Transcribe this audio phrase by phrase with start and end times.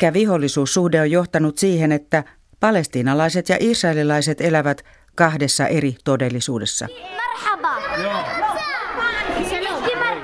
[0.00, 2.24] Pitkä vihollisuussuhde on johtanut siihen, että
[2.60, 4.84] palestiinalaiset ja israelilaiset elävät
[5.14, 6.86] kahdessa eri todellisuudessa.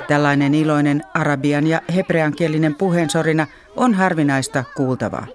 [0.09, 5.27] Tällainen iloinen arabian ja hebreankielinen puheensorina on harvinaista kuultavaa.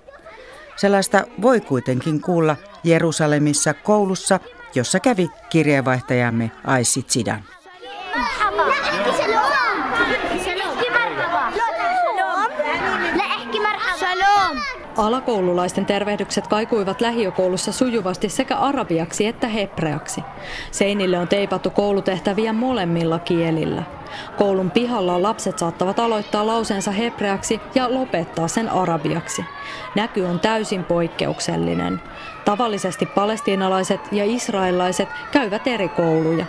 [0.76, 4.40] Sellaista voi kuitenkin kuulla Jerusalemissa koulussa,
[4.76, 7.44] jossa kävi kirjeenvaihtajamme Aissi Zidan.
[15.02, 20.24] Alakoululaisten tervehdykset kaikuivat lähiökoulussa sujuvasti sekä arabiaksi että hebreaksi.
[20.72, 23.84] Seinille on teipattu koulutehtäviä molemmilla kielillä.
[24.38, 29.46] Koulun pihalla lapset saattavat aloittaa lauseensa hebreaksi ja lopettaa sen arabiaksi.
[29.96, 32.02] Näky on täysin poikkeuksellinen.
[32.46, 36.46] Tavallisesti palestiinalaiset ja israelilaiset käyvät eri kouluja.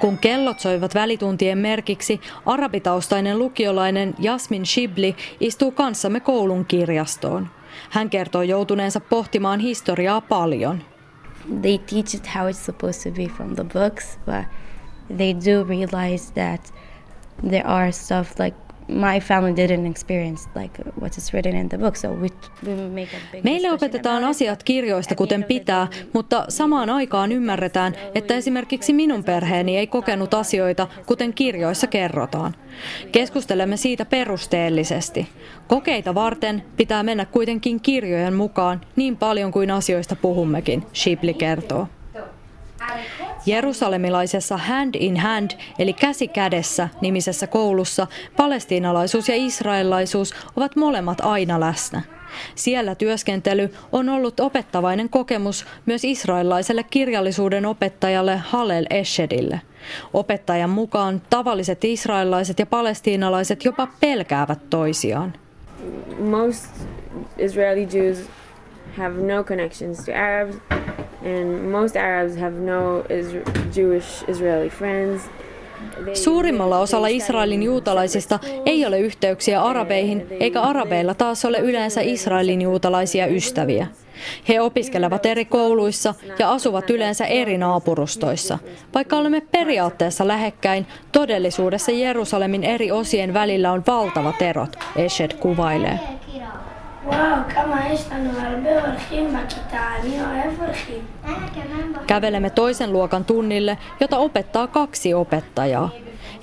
[0.00, 7.48] Kun kellot soivat välituntien merkiksi, arabitaustainen lukiolainen Jasmin Shibli istuu kanssamme koulun kirjastoon.
[7.90, 10.82] Hän kertoo joutuneensa pohtimaan historiaa paljon.
[11.62, 14.44] They teach it how it's supposed to be from the books, but
[15.16, 16.74] they do realize that
[17.50, 18.56] there are stuff like
[18.90, 22.28] my family didn't experience like what is written in the book, so we,
[22.66, 28.34] we make a big Meille opetetaan asiat kirjoista kuten pitää, mutta samaan aikaan ymmärretään, että
[28.34, 32.54] esimerkiksi minun perheeni ei kokenut asioita kuten kirjoissa kerrotaan.
[33.12, 35.28] Keskustelemme siitä perusteellisesti.
[35.68, 41.86] Kokeita varten pitää mennä kuitenkin kirjojen mukaan niin paljon kuin asioista puhummekin, Shipley kertoo.
[43.46, 48.06] Jerusalemilaisessa Hand in Hand eli käsi kädessä nimisessä koulussa
[48.36, 52.02] palestiinalaisuus ja israelilaisuus ovat molemmat aina läsnä.
[52.54, 59.60] Siellä työskentely on ollut opettavainen kokemus myös israelilaiselle kirjallisuuden opettajalle Halel Eshedille.
[60.12, 65.32] Opettajan mukaan tavalliset israelilaiset ja palestiinalaiset jopa pelkäävät toisiaan.
[66.18, 66.66] Most
[67.38, 68.18] Israeli Jews
[68.98, 70.56] have no connections to Arabs
[76.06, 76.14] no.
[76.14, 83.26] Suurimmalla osalla Israelin juutalaisista ei ole yhteyksiä arabeihin, eikä arabeilla taas ole yleensä Israelin juutalaisia
[83.26, 83.86] ystäviä.
[84.48, 88.58] He opiskelevat eri kouluissa ja asuvat yleensä eri naapurustoissa.
[88.94, 96.00] Vaikka olemme periaatteessa lähekkäin, todellisuudessa Jerusalemin eri osien välillä on valtavat erot, Eshed kuvailee.
[102.06, 105.90] Kävelemme toisen luokan tunnille, jota opettaa kaksi opettajaa.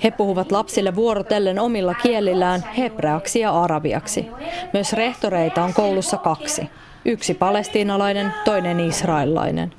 [0.04, 4.26] He puhuvat lapsille vuorotellen omilla kielillään hebreaksi ja arabiaksi.
[4.72, 6.70] Myös rehtoreita on koulussa kaksi.
[7.04, 9.74] Yksi palestiinalainen, toinen israelilainen.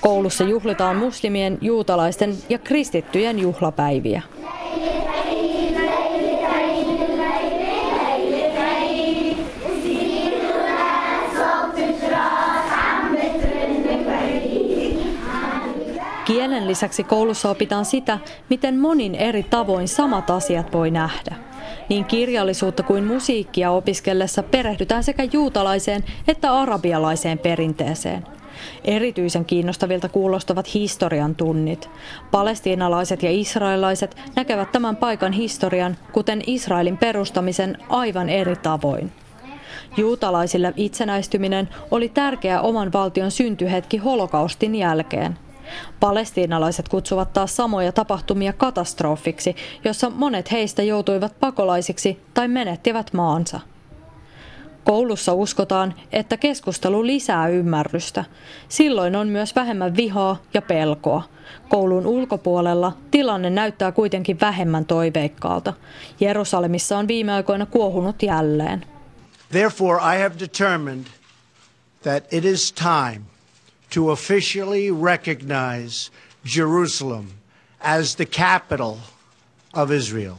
[0.00, 4.22] Koulussa juhlitaan muslimien, juutalaisten ja kristittyjen juhlapäiviä.
[16.28, 18.18] Kielen lisäksi koulussa opitaan sitä,
[18.48, 21.36] miten monin eri tavoin samat asiat voi nähdä.
[21.88, 28.26] Niin kirjallisuutta kuin musiikkia opiskellessa perehdytään sekä juutalaiseen että arabialaiseen perinteeseen.
[28.84, 31.90] Erityisen kiinnostavilta kuulostavat historian tunnit.
[32.30, 39.12] Palestiinalaiset ja israelilaiset näkevät tämän paikan historian, kuten Israelin perustamisen, aivan eri tavoin.
[39.96, 45.38] Juutalaisille itsenäistyminen oli tärkeä oman valtion syntyhetki holokaustin jälkeen.
[46.00, 53.60] Palestiinalaiset kutsuvat taas samoja tapahtumia katastrofiksi, jossa monet heistä joutuivat pakolaisiksi tai menettivät maansa.
[54.84, 58.24] Koulussa uskotaan, että keskustelu lisää ymmärrystä.
[58.68, 61.22] Silloin on myös vähemmän vihaa ja pelkoa.
[61.68, 65.72] Koulun ulkopuolella tilanne näyttää kuitenkin vähemmän toiveikkaalta.
[66.20, 68.84] Jerusalemissa on viime aikoina kuohunut jälleen.
[69.50, 71.04] Therefore I have determined
[72.02, 73.20] that it is time
[73.94, 76.10] to officially recognize
[76.56, 77.26] Jerusalem
[77.80, 78.96] as the capital
[79.74, 80.34] of Israel.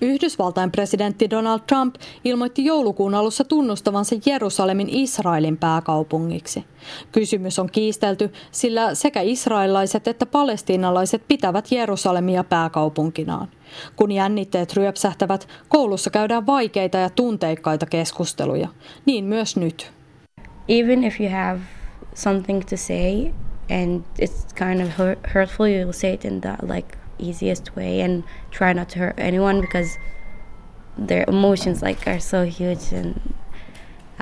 [0.00, 6.64] Yhdysvaltain presidentti Donald Trump ilmoitti joulukuun alussa tunnustavansa Jerusalemin Israelin pääkaupungiksi.
[7.12, 13.48] Kysymys on kiistelty, sillä sekä israelilaiset että palestiinalaiset pitävät Jerusalemia pääkaupunkinaan.
[13.96, 18.68] Kun jännitteet ryöpsähtävät, koulussa käydään vaikeita ja tunteikkaita keskusteluja.
[19.06, 19.92] Niin myös nyt.
[20.68, 21.60] Even if you have
[22.14, 23.32] something to say
[23.68, 28.72] and it's kind of hurtful, you'll say it in the like easiest way and try
[28.72, 29.96] not to hurt anyone because
[30.98, 33.34] their emotions like are so huge and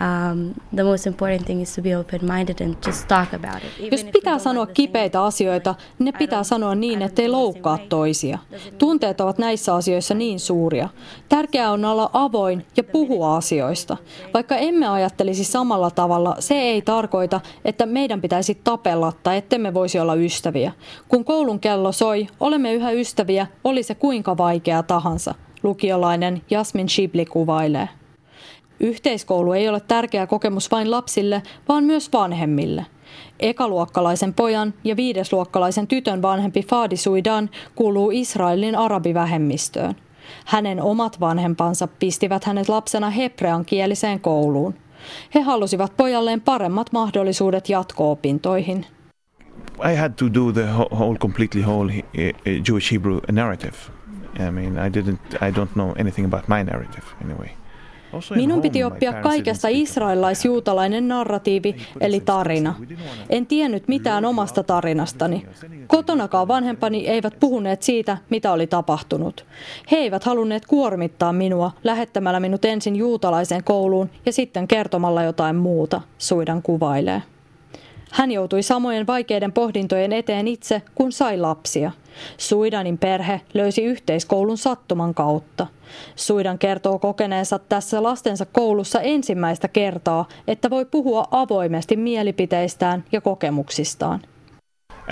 [0.00, 3.92] um, the most important thing is to be open-minded and just talk about it.
[3.92, 8.38] Jos pitää sanoa kipeitä asioita, ne pitää sanoa niin, ettei loukkaa toisia.
[8.78, 10.88] Tunteet ovat näissä asioissa niin suuria.
[11.28, 13.96] Tärkeää on olla avoin ja puhua asioista.
[14.34, 19.98] Vaikka emme ajattelisi samalla tavalla, se ei tarkoita, että meidän pitäisi tapella tai ettemme voisi
[19.98, 20.72] olla ystäviä.
[21.08, 27.26] Kun koulun kello soi, olemme yhä ystäviä, oli se kuinka vaikea tahansa, lukiolainen Jasmin Shibli
[27.26, 27.88] kuvailee.
[28.81, 32.87] Yhteiskoulu ei ole tärkeä kokemus vain lapsille, vaan myös vanhemmille.
[33.41, 39.94] Ekaluokkalaisen pojan ja viidesluokkalaisen tytön vanhempi Fadi Suidan kuuluu Israelin arabivähemmistöön.
[40.44, 44.75] Hänen omat vanhempansa pistivät hänet lapsena hebrean kieliseen kouluun.
[45.35, 48.87] He halusivat pojalleen paremmat mahdollisuudet jatko-opintoihin.
[49.93, 51.93] I had to do the whole, completely whole
[52.69, 53.77] Jewish Hebrew narrative.
[54.49, 57.59] I mean, I didn't, I don't know anything about my narrative anyway.
[58.34, 62.74] Minun piti oppia kaikesta israelais-juutalainen narratiivi, eli tarina.
[63.30, 65.46] En tiennyt mitään omasta tarinastani.
[65.86, 69.44] Kotonakaan vanhempani eivät puhuneet siitä, mitä oli tapahtunut.
[69.90, 76.00] He eivät halunneet kuormittaa minua lähettämällä minut ensin juutalaiseen kouluun ja sitten kertomalla jotain muuta,
[76.18, 77.22] Suidan kuvailee.
[78.12, 81.90] Hän joutui samojen vaikeiden pohdintojen eteen itse, kun sai lapsia.
[82.36, 85.66] Suidanin perhe löysi yhteiskoulun sattuman kautta.
[86.16, 94.20] Suidan kertoo kokeneensa tässä lastensa koulussa ensimmäistä kertaa, että voi puhua avoimesti mielipiteistään ja kokemuksistaan.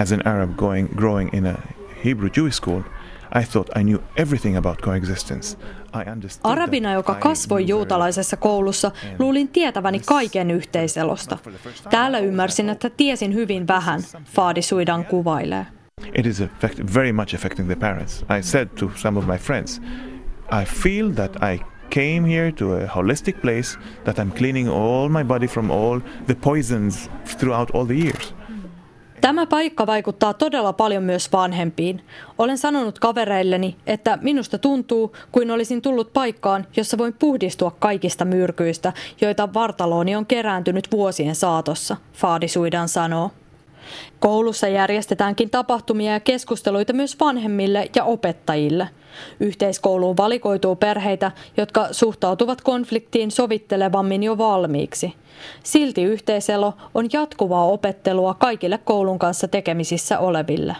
[0.01, 1.55] As an Arab going, growing in a
[2.05, 2.81] Hebrew Jewish school,
[3.35, 5.59] I thought I knew everything about coexistence.
[6.43, 11.39] Arabina, joka kasvoi juutalaisessa koulussa, luulin tietäväni kaiken yhteiselosta.
[11.91, 15.67] Täällä ymmärsin, että tiesin hyvin vähän, Faadi Suidan kuvailee.
[16.15, 18.25] It is affect, very much affecting the parents.
[18.39, 19.81] I said to some of my friends,
[20.63, 21.61] I feel that I
[21.91, 26.35] came here to a holistic place, that I'm cleaning all my body from all the
[26.35, 28.35] poisons throughout all the years.
[29.21, 32.03] Tämä paikka vaikuttaa todella paljon myös vanhempiin.
[32.39, 38.93] Olen sanonut kavereilleni, että minusta tuntuu, kuin olisin tullut paikkaan, jossa voin puhdistua kaikista myrkyistä,
[39.21, 43.31] joita vartalooni on kerääntynyt vuosien saatossa, Faadi Suidan sanoo.
[44.21, 48.89] Koulussa järjestetäänkin tapahtumia ja keskusteluita myös vanhemmille ja opettajille.
[49.41, 55.15] Yhteiskouluun valikoituu perheitä, jotka suhtautuvat konfliktiin sovittelevammin jo valmiiksi.
[55.63, 60.77] Silti yhteiselo on jatkuvaa opettelua kaikille koulun kanssa tekemisissä oleville.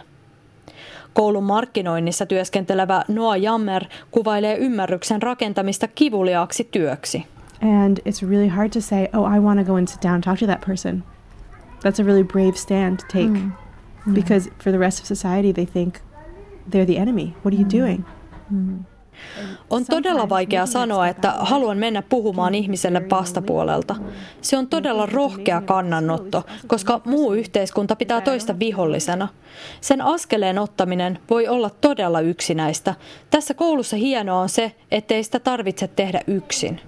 [1.13, 7.25] Koulun markkinoinnissa työskentelevä Noa Jammer kuvailee ymmärryksen rakentamista kivuliaaksi työksi.
[7.61, 10.23] And it's really hard to say, oh, I want to go and sit down and
[10.23, 11.03] talk to that person.
[11.83, 13.51] That's a really brave stand to take mm.
[14.13, 15.95] because for the rest of society they think
[16.69, 17.35] they're the enemy.
[17.43, 18.05] What are you doing?
[18.51, 18.85] Mm.
[19.69, 23.95] On todella vaikea sanoa, että haluan mennä puhumaan ihmiselle vastapuolelta.
[24.41, 29.27] Se on todella rohkea kannanotto, koska muu yhteiskunta pitää toista vihollisena.
[29.81, 32.95] Sen askeleen ottaminen voi olla todella yksinäistä.
[33.29, 36.81] Tässä koulussa hienoa on se, ettei sitä tarvitse tehdä yksin.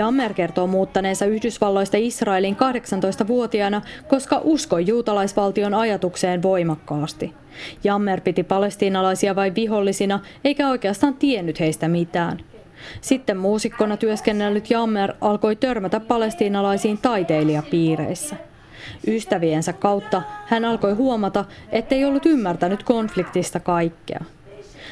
[0.00, 7.34] Jammer kertoo muuttaneensa Yhdysvalloista Israelin 18-vuotiaana, koska uskoi juutalaisvaltion ajatukseen voimakkaasti.
[7.84, 12.38] Jammer piti palestiinalaisia vain vihollisina, eikä oikeastaan tiennyt heistä mitään.
[13.00, 18.36] Sitten muusikkona työskennellyt Jammer alkoi törmätä palestiinalaisiin taiteilijapiireissä.
[19.06, 24.20] Ystäviensä kautta hän alkoi huomata, ettei ollut ymmärtänyt konfliktista kaikkea.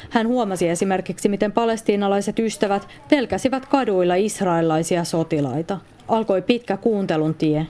[0.09, 5.77] Hän huomasi esimerkiksi, miten palestiinalaiset ystävät pelkäsivät kaduilla israelaisia sotilaita.
[6.07, 7.67] Alkoi pitkä kuuntelun tie.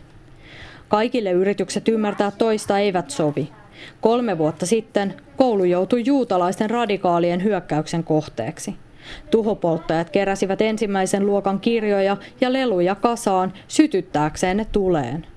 [0.87, 3.49] Kaikille yritykset ymmärtää toista eivät sovi.
[4.01, 8.75] Kolme vuotta sitten koulu joutui juutalaisten radikaalien hyökkäyksen kohteeksi.
[9.31, 15.27] Tuhopolttajat keräsivät ensimmäisen luokan kirjoja ja leluja kasaan sytyttääkseen ne tuleen.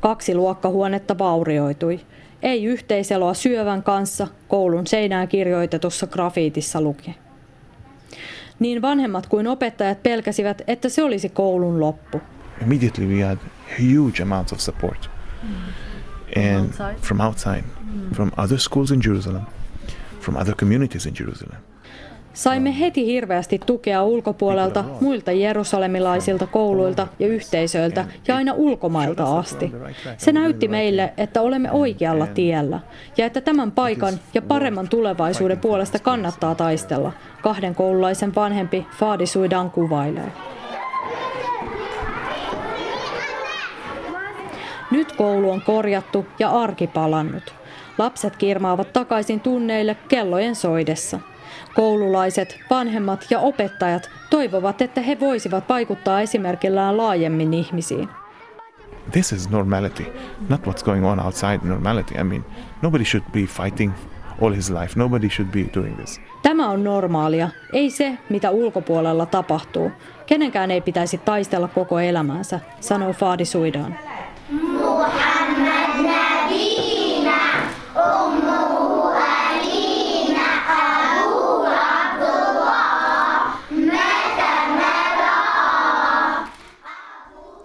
[0.00, 2.00] Kaksi luokkahuonetta vaurioitui.
[2.46, 7.16] Ei yhteiseloa syövän kanssa, koulun seinään kirjoitetussa grafiitissa luki.
[8.58, 12.20] Niin vanhemmat kuin opettajat pelkäsivät, että se olisi koulun loppu.
[12.62, 13.38] Immediately we had
[13.78, 15.10] huge amounts of support.
[15.42, 15.48] Mm.
[16.36, 16.94] And outside?
[17.00, 18.14] from outside, mm.
[18.14, 19.42] from other schools in Jerusalem,
[20.20, 21.65] from other communities in Jerusalem.
[22.36, 29.72] Saimme heti hirveästi tukea ulkopuolelta, muilta jerusalemilaisilta kouluilta ja yhteisöiltä ja aina ulkomailta asti.
[30.16, 32.80] Se näytti meille, että olemme oikealla tiellä
[33.16, 37.12] ja että tämän paikan ja paremman tulevaisuuden puolesta kannattaa taistella,
[37.42, 40.32] kahden koululaisen vanhempi Faadi Suidan kuvailee.
[44.90, 47.54] Nyt koulu on korjattu ja arki palannut.
[47.98, 51.20] Lapset kirmaavat takaisin tunneille kellojen soidessa–
[51.74, 58.08] Koululaiset, vanhemmat ja opettajat toivovat, että he voisivat vaikuttaa esimerkillään laajemmin ihmisiin.
[59.12, 60.04] This is normality,
[60.48, 62.14] not what's going on outside normality.
[62.20, 62.44] I mean,
[62.82, 63.92] nobody should be fighting
[64.42, 64.92] all his life.
[64.96, 66.20] Nobody should be doing this.
[66.42, 69.92] Tämä on normaalia, ei se, mitä ulkopuolella tapahtuu.
[70.26, 73.98] Kenenkään ei pitäisi taistella koko elämänsä, sanoo Faadi Suidaan.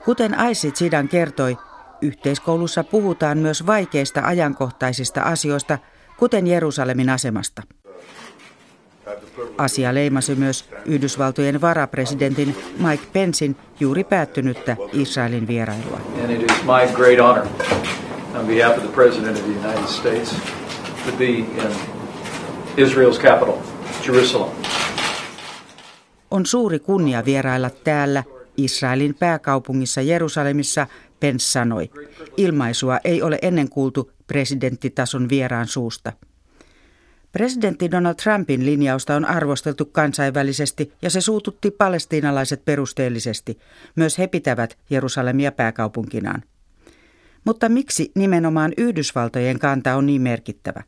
[0.06, 1.58] Kuten Aisit Sidan kertoi,
[2.02, 5.78] yhteiskoulussa puhutaan myös vaikeista ajankohtaisista asioista,
[6.18, 7.62] kuten Jerusalemin asemasta.
[9.58, 16.02] Asia leimasi myös Yhdysvaltojen varapresidentin Mike Pencein juuri päättynyttä Israelin vierailua.
[23.22, 23.54] Capital.
[26.32, 28.24] On suuri kunnia vierailla täällä
[28.58, 30.88] Israelin pääkaupungissa Jerusalemissa,
[31.20, 31.90] Pence sanoi.
[32.38, 36.14] Ilmaisua ei ole ennen kuultu presidenttitason vieraan suusta.
[37.32, 43.60] Presidentti Donald Trumpin linjausta on arvosteltu kansainvälisesti ja se suututti palestiinalaiset perusteellisesti.
[43.96, 46.44] Myös he pitävät Jerusalemia pääkaupunkinaan.
[47.46, 50.84] Mutta miksi nimenomaan Yhdysvaltojen kanta on niin merkittävä?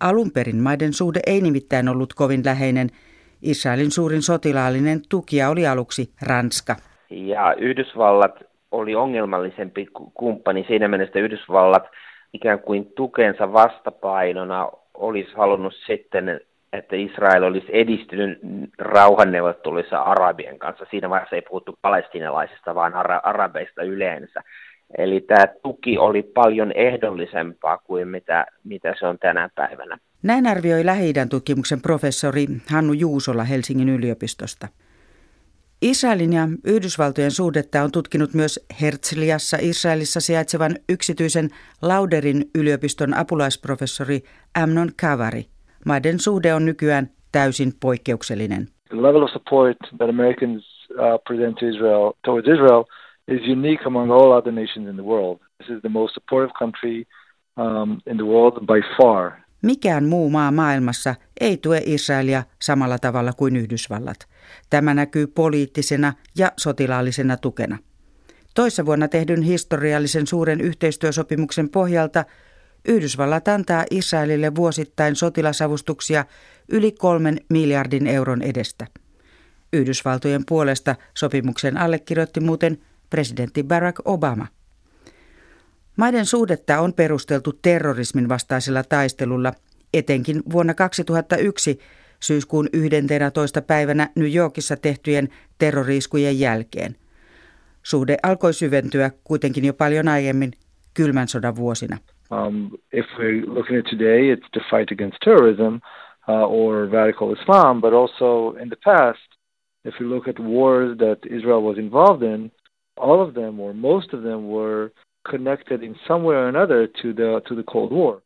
[0.00, 2.90] Alun perin maiden suhde ei nimittäin ollut kovin läheinen.
[3.42, 6.76] Israelin suurin sotilaallinen tukija oli aluksi Ranska.
[7.10, 8.34] Ja Yhdysvallat
[8.70, 11.84] oli ongelmallisempi kumppani siinä mielessä, Yhdysvallat
[12.32, 16.40] ikään kuin tukensa vastapainona olisi halunnut sitten,
[16.72, 18.38] että Israel olisi edistynyt
[18.78, 20.86] rauhanneuvotteluissa Arabien kanssa.
[20.90, 24.42] Siinä vaiheessa ei puhuttu palestinalaisista, vaan ara- arabeista yleensä.
[24.98, 29.98] Eli tämä tuki oli paljon ehdollisempaa kuin mitä, mitä se on tänä päivänä.
[30.22, 34.68] Näin arvioi lähi tutkimuksen professori Hannu Juusola Helsingin yliopistosta.
[35.82, 41.50] Israelin ja Yhdysvaltojen suhdetta on tutkinut myös Herzliassa Israelissa sijaitsevan yksityisen
[41.82, 44.22] Lauderin yliopiston apulaisprofessori
[44.62, 45.46] Amnon Kavari.
[45.86, 48.68] Maiden suhde on nykyään täysin poikkeuksellinen.
[48.88, 50.96] The level of support that Americans uh,
[51.28, 52.84] present to Israel towards Israel
[53.28, 55.38] is unique among all other nations in the world.
[55.58, 57.06] This is the most supportive country
[57.56, 59.44] um, in the world by far.
[59.62, 64.28] Mikään muu maa maailmassa ei tue Israelia samalla tavalla kuin Yhdysvallat.
[64.70, 67.78] Tämä näkyy poliittisena ja sotilaallisena tukena.
[68.54, 72.24] Toissa vuonna tehdyn historiallisen suuren yhteistyösopimuksen pohjalta
[72.88, 76.24] Yhdysvallat antaa Israelille vuosittain sotilasavustuksia
[76.68, 78.86] yli kolmen miljardin euron edestä.
[79.72, 82.78] Yhdysvaltojen puolesta sopimuksen allekirjoitti muuten
[83.10, 84.46] presidentti Barack Obama.
[85.98, 89.52] Maiden suhdetta on perusteltu terrorismin vastaisella taistelulla,
[89.94, 91.78] etenkin vuonna 2001
[92.20, 93.62] syyskuun 11.
[93.62, 95.28] päivänä New Yorkissa tehtyjen
[95.58, 96.94] terroriiskujen jälkeen.
[97.82, 100.52] Suhde alkoi syventyä kuitenkin jo paljon aiemmin
[100.94, 101.96] kylmän sodan vuosina.
[102.30, 105.74] Um, if we're looking at today, it's fight against terrorism
[106.28, 109.28] uh, or radical Islam, but also in the past,
[109.84, 112.52] if we look at wars that Israel was involved in,
[112.96, 114.90] all of them or most of them were
[115.30, 118.20] connected in some way or another to the to the Cold War.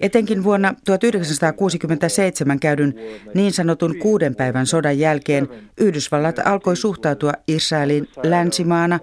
[0.00, 2.94] Etenkin vuonna 1967 käydyn
[3.34, 5.48] niin sanotun kuuden päivän sodan jälkeen
[5.80, 8.98] Yhdysvallat alkoi suhtautua Israeliin länsimaana,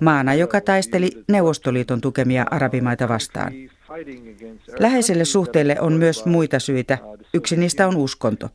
[0.00, 3.52] maana, joka taisteli Neuvostoliiton tukemia arabimaita vastaan.
[4.78, 6.98] Läheiselle suhteelle on myös muita syitä.
[7.34, 8.48] Yksi niistä on uskonto.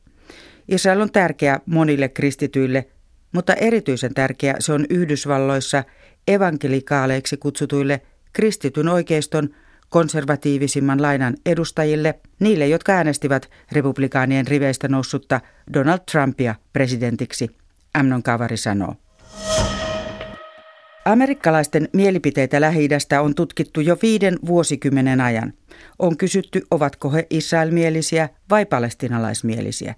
[0.68, 2.86] Israel on tärkeä monille kristityille,
[3.32, 5.84] mutta erityisen tärkeä se on Yhdysvalloissa
[6.28, 8.02] evankelikaaleiksi kutsutuille
[8.34, 9.50] kristityn oikeiston
[9.90, 15.42] konservatiivisimman lainan edustajille, niille, jotka äänestivät republikaanien riveistä noussutta
[15.74, 17.50] Donald Trumpia presidentiksi,
[17.94, 18.96] Amnon Kavari sanoo.
[21.06, 22.90] Amerikkalaisten mielipiteitä lähi
[23.22, 25.54] on tutkittu jo viiden vuosikymmenen ajan.
[26.00, 29.96] On kysytty, ovatko he israelmielisiä vai palestinalaismielisiä.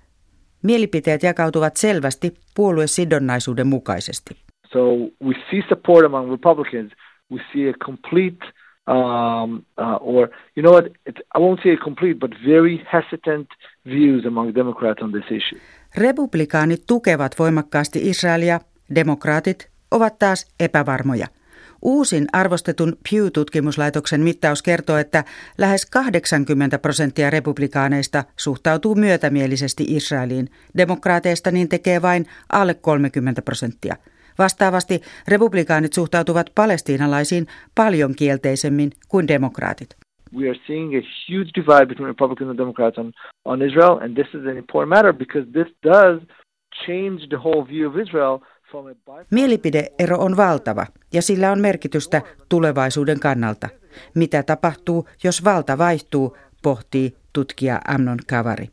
[0.64, 4.36] Mielipiteet jakautuvat selvästi puoluesidonnaisuuden mukaisesti.
[4.72, 4.80] So
[5.26, 6.92] we see support among Republicans.
[7.34, 8.46] We see a complete
[8.88, 10.86] um, uh, or you know what?
[11.06, 13.48] It, I won't say complete, but very hesitant
[13.86, 15.60] views among Democrats on this issue.
[15.98, 18.60] Republikaanit tukevat voimakkaasti Israelia,
[18.96, 21.28] demokraatit ovat taas epävarmoja.
[21.82, 25.24] Uusin arvostetun Pew-tutkimuslaitoksen mittaus kertoo, että
[25.58, 30.50] lähes 80 prosenttia republikaaneista suhtautuu myötämielisesti Israeliin.
[30.78, 33.96] Demokraateista niin tekee vain alle 30 prosenttia–
[34.40, 39.96] Vastaavasti republikaanit suhtautuvat palestiinalaisiin paljon kielteisemmin kuin demokraatit.
[40.36, 43.14] we are seeing a huge divide between Republicans and Democrats on,
[43.46, 46.20] on Israel, and this is an important matter because this does
[46.86, 48.42] change the whole view of Israel
[49.32, 53.70] Mielipideero on valtava ja sillä on merkitystä tulevaisuuden kannalta.
[54.16, 58.70] Mitä tapahtuu, jos valta vaihtuu, pohtii tutkija Amnon Kavari.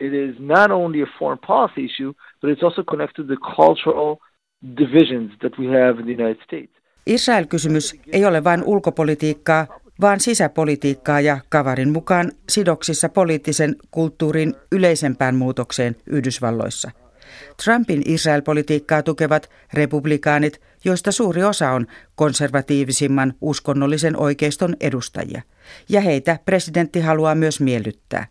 [0.00, 4.16] It is not only a foreign policy issue, but it's also connected to the cultural
[4.76, 6.70] divisions that we have in the United States.
[7.06, 9.66] Israel-kysymys ei ole vain ulkopolitiikkaa,
[10.00, 16.90] vaan sisäpolitiikkaa ja Kavarin mukaan sidoksissa poliittisen kulttuurin yleisempään muutokseen Yhdysvalloissa.
[17.64, 25.42] Trumpin Israel-politiikkaa tukevat republikaanit, joista suuri osa on konservatiivisimman uskonnollisen oikeiston edustajia.
[25.88, 28.26] Ja heitä presidentti haluaa myös miellyttää.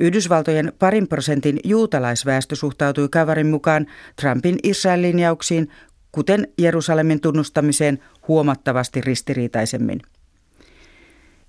[0.00, 3.86] Yhdysvaltojen parin prosentin juutalaisväestö suhtautui Kavarin mukaan
[4.20, 5.68] Trumpin Israel-linjauksiin,
[6.12, 10.00] kuten Jerusalemin tunnustamiseen huomattavasti ristiriitaisemmin.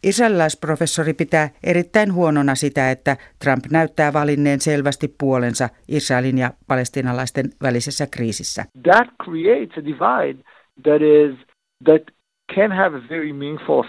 [0.04, 8.08] Israelilaisprofessori pitää erittäin huonona sitä, että Trump näyttää valinneen selvästi puolensa Israelin ja palestinalaisten välisessä
[8.12, 8.66] kriisissä.
[8.84, 10.44] That creates a divide
[10.84, 11.48] that is
[11.84, 12.02] that
[12.56, 13.84] can have very meaningful.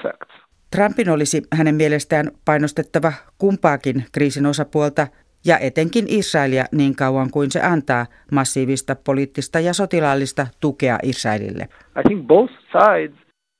[0.77, 5.07] Trumpin olisi hänen mielestään painostettava kumpaakin kriisin osapuolta
[5.47, 11.69] ja etenkin Israelia niin kauan kuin se antaa massiivista poliittista ja sotilaallista tukea Israelille.
[12.01, 13.17] I think both sides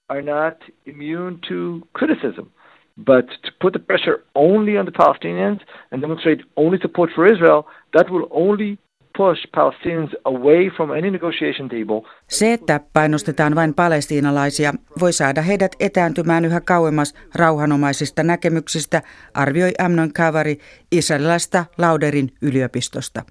[0.09, 2.47] are not immune to criticism.
[3.05, 5.61] But to put the pressure only on the Palestinians
[5.93, 7.63] and demonstrate only support for Israel,
[7.93, 8.79] that will only
[12.29, 19.03] Se, että painostetaan vain palestiinalaisia, voi saada heidät etääntymään yhä kauemmas rauhanomaisista näkemyksistä,
[19.35, 20.59] arvioi Amnon Kavari
[20.93, 23.23] israelilaista Lauderin yliopistosta.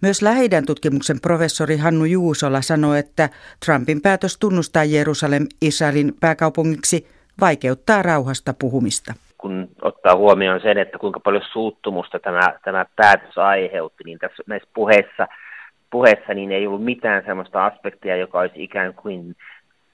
[0.00, 3.28] Myös lähi tutkimuksen professori Hannu Juusola sanoi, että
[3.66, 7.06] Trumpin päätös tunnustaa Jerusalem Israelin pääkaupungiksi
[7.40, 9.14] vaikeuttaa rauhasta puhumista.
[9.44, 14.68] Kun ottaa huomioon sen, että kuinka paljon suuttumusta tämä, tämä päätös aiheutti, niin tässä näissä
[14.74, 15.26] puheissa,
[15.90, 19.36] puheissa niin ei ollut mitään sellaista aspektia, joka olisi ikään kuin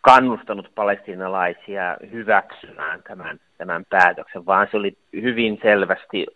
[0.00, 6.26] kannustanut palestinalaisia hyväksymään tämän, tämän päätöksen, vaan se oli hyvin selvästi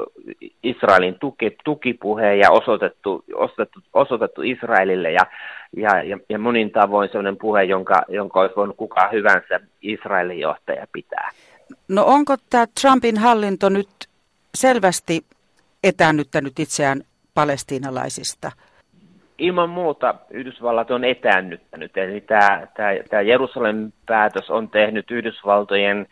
[0.62, 5.27] Israelin tuki, tukipuhe ja osoitettu, osoitettu, osoitettu Israelille ja,
[5.77, 10.87] ja, ja, ja monin tavoin sellainen puhe, jonka, jonka olisi voinut kukaan hyvänsä Israelin johtaja
[10.92, 11.31] pitää.
[11.88, 13.88] No onko tämä Trumpin hallinto nyt
[14.55, 15.24] selvästi
[15.85, 17.03] etäännyttänyt itseään
[17.35, 18.53] palestiinalaisista?
[19.38, 21.96] ilman muuta Yhdysvallat on etäännyttänyt.
[21.96, 26.07] Eli tämä, tämä, tämä Jerusalemin päätös on tehnyt Yhdysvaltojen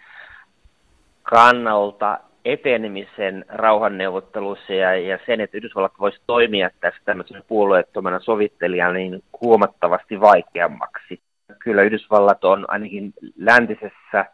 [1.23, 9.23] kannalta etenemisen rauhanneuvottelussa ja, ja sen, että Yhdysvallat voisi toimia tässä tämmöisenä puolueettomana sovittelijana niin
[9.41, 11.21] huomattavasti vaikeammaksi.
[11.59, 14.25] Kyllä Yhdysvallat on ainakin läntisessä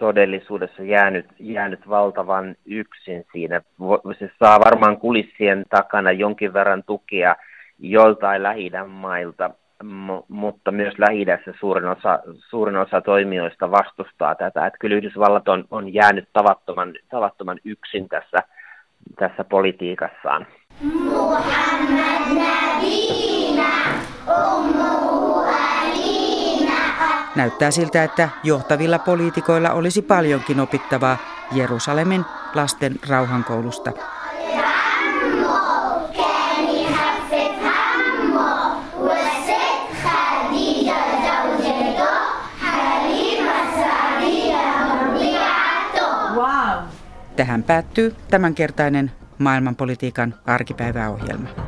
[0.00, 3.60] todellisuudessa jäänyt, jäänyt valtavan yksin siinä.
[4.18, 7.36] Se saa varmaan kulissien takana jonkin verran tukea
[7.78, 9.50] joltain lähi mailta,
[10.28, 11.26] mutta myös lähi
[11.60, 14.66] suurin osa, suurin osa toimijoista vastustaa tätä.
[14.66, 18.38] Että kyllä Yhdysvallat on, on jäänyt tavattoman, tavattoman yksin tässä,
[19.18, 20.46] tässä politiikassaan.
[27.38, 31.16] Näyttää siltä, että johtavilla poliitikoilla olisi paljonkin opittavaa
[31.52, 32.24] Jerusalemin
[32.54, 33.92] lasten rauhankoulusta.
[47.36, 51.67] Tähän päättyy tämänkertainen maailmanpolitiikan arkipäiväohjelma.